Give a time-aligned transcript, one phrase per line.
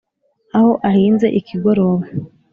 [0.57, 2.05] aho ahinze ikigoroba